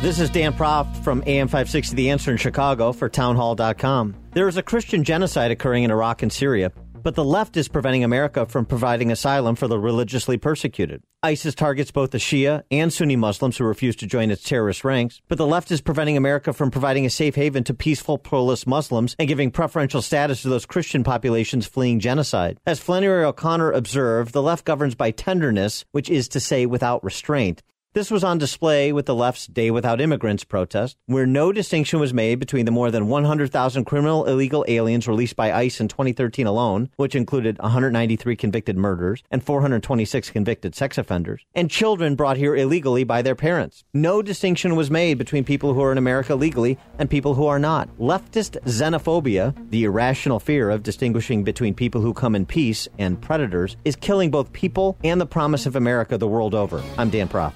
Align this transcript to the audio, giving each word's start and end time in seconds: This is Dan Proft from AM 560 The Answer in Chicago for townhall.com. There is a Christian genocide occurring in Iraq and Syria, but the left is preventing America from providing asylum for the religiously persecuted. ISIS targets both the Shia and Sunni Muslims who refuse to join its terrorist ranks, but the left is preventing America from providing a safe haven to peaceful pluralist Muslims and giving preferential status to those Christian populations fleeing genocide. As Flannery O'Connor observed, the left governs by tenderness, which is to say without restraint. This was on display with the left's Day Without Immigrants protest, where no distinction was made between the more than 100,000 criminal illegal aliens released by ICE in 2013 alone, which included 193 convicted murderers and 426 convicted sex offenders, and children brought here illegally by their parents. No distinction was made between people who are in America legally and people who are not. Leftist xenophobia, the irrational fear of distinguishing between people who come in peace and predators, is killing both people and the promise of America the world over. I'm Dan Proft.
This 0.00 0.20
is 0.20 0.30
Dan 0.30 0.52
Proft 0.52 1.02
from 1.02 1.24
AM 1.26 1.48
560 1.48 1.96
The 1.96 2.10
Answer 2.10 2.30
in 2.30 2.36
Chicago 2.36 2.92
for 2.92 3.08
townhall.com. 3.08 4.14
There 4.30 4.46
is 4.46 4.56
a 4.56 4.62
Christian 4.62 5.02
genocide 5.02 5.50
occurring 5.50 5.82
in 5.82 5.90
Iraq 5.90 6.22
and 6.22 6.32
Syria, 6.32 6.70
but 7.02 7.16
the 7.16 7.24
left 7.24 7.56
is 7.56 7.66
preventing 7.66 8.04
America 8.04 8.46
from 8.46 8.64
providing 8.64 9.10
asylum 9.10 9.56
for 9.56 9.66
the 9.66 9.76
religiously 9.76 10.38
persecuted. 10.38 11.02
ISIS 11.24 11.56
targets 11.56 11.90
both 11.90 12.12
the 12.12 12.18
Shia 12.18 12.62
and 12.70 12.92
Sunni 12.92 13.16
Muslims 13.16 13.58
who 13.58 13.64
refuse 13.64 13.96
to 13.96 14.06
join 14.06 14.30
its 14.30 14.44
terrorist 14.44 14.84
ranks, 14.84 15.20
but 15.26 15.36
the 15.36 15.48
left 15.48 15.72
is 15.72 15.80
preventing 15.80 16.16
America 16.16 16.52
from 16.52 16.70
providing 16.70 17.04
a 17.04 17.10
safe 17.10 17.34
haven 17.34 17.64
to 17.64 17.74
peaceful 17.74 18.18
pluralist 18.18 18.68
Muslims 18.68 19.16
and 19.18 19.26
giving 19.26 19.50
preferential 19.50 20.00
status 20.00 20.42
to 20.42 20.48
those 20.48 20.64
Christian 20.64 21.02
populations 21.02 21.66
fleeing 21.66 21.98
genocide. 21.98 22.60
As 22.64 22.78
Flannery 22.78 23.24
O'Connor 23.24 23.72
observed, 23.72 24.32
the 24.32 24.42
left 24.42 24.64
governs 24.64 24.94
by 24.94 25.10
tenderness, 25.10 25.84
which 25.90 26.08
is 26.08 26.28
to 26.28 26.38
say 26.38 26.66
without 26.66 27.02
restraint. 27.02 27.64
This 27.98 28.12
was 28.12 28.22
on 28.22 28.38
display 28.38 28.92
with 28.92 29.06
the 29.06 29.14
left's 29.14 29.48
Day 29.48 29.72
Without 29.72 30.00
Immigrants 30.00 30.44
protest, 30.44 30.96
where 31.06 31.26
no 31.26 31.50
distinction 31.50 31.98
was 31.98 32.14
made 32.14 32.38
between 32.38 32.64
the 32.64 32.70
more 32.70 32.92
than 32.92 33.08
100,000 33.08 33.84
criminal 33.86 34.24
illegal 34.26 34.64
aliens 34.68 35.08
released 35.08 35.34
by 35.34 35.52
ICE 35.52 35.80
in 35.80 35.88
2013 35.88 36.46
alone, 36.46 36.90
which 36.94 37.16
included 37.16 37.58
193 37.58 38.36
convicted 38.36 38.76
murderers 38.76 39.24
and 39.32 39.42
426 39.42 40.30
convicted 40.30 40.76
sex 40.76 40.96
offenders, 40.96 41.44
and 41.56 41.72
children 41.72 42.14
brought 42.14 42.36
here 42.36 42.54
illegally 42.54 43.02
by 43.02 43.20
their 43.20 43.34
parents. 43.34 43.82
No 43.92 44.22
distinction 44.22 44.76
was 44.76 44.92
made 44.92 45.18
between 45.18 45.42
people 45.42 45.74
who 45.74 45.82
are 45.82 45.90
in 45.90 45.98
America 45.98 46.36
legally 46.36 46.78
and 47.00 47.10
people 47.10 47.34
who 47.34 47.46
are 47.46 47.58
not. 47.58 47.88
Leftist 47.98 48.62
xenophobia, 48.62 49.56
the 49.70 49.82
irrational 49.82 50.38
fear 50.38 50.70
of 50.70 50.84
distinguishing 50.84 51.42
between 51.42 51.74
people 51.74 52.00
who 52.00 52.14
come 52.14 52.36
in 52.36 52.46
peace 52.46 52.86
and 52.96 53.20
predators, 53.20 53.76
is 53.84 53.96
killing 53.96 54.30
both 54.30 54.52
people 54.52 54.96
and 55.02 55.20
the 55.20 55.26
promise 55.26 55.66
of 55.66 55.74
America 55.74 56.16
the 56.16 56.28
world 56.28 56.54
over. 56.54 56.80
I'm 56.96 57.10
Dan 57.10 57.28
Proft. 57.28 57.54